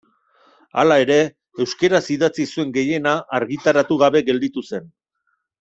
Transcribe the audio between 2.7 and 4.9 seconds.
gehiena argitaratu gabe gelditu